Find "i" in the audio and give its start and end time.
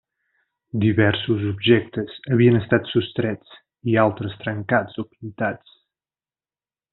3.93-3.99